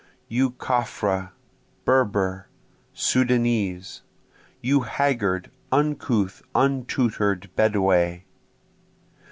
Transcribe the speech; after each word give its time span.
You 0.27 0.49
Caffre, 0.53 1.29
Berber, 1.85 2.47
Soudanese! 2.91 4.01
You 4.59 4.79
haggard, 4.79 5.51
uncouth, 5.71 6.41
untutor'd 6.55 7.51
Bedowee! 7.55 8.23